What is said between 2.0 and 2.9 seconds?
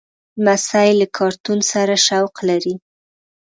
شوق لري.